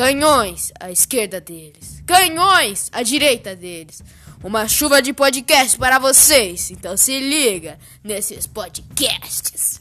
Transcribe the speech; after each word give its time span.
Canhões 0.00 0.72
à 0.80 0.90
esquerda 0.90 1.42
deles. 1.42 2.02
Canhões 2.06 2.88
à 2.90 3.02
direita 3.02 3.54
deles. 3.54 4.02
Uma 4.42 4.66
chuva 4.66 5.02
de 5.02 5.12
podcast 5.12 5.76
para 5.76 5.98
vocês. 5.98 6.70
Então 6.70 6.96
se 6.96 7.20
liga 7.20 7.78
nesses 8.02 8.46
podcasts. 8.46 9.78